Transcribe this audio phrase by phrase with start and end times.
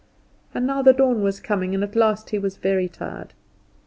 [0.55, 3.35] And now the dawn was coming, and at last he was very tired.